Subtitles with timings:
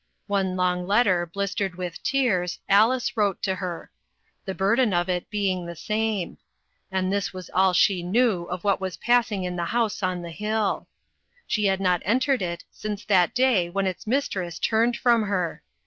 [0.25, 3.91] One long letter, blistered with tears, Alice wrote to her;
[4.45, 6.39] the burden of it being the same;
[6.91, 9.67] and this was all she knew of what was passing in 4O2 INTERRUPTED.
[9.67, 10.87] the house on the hill.
[11.45, 15.61] She had not entered it since that day when its mistress turned from her.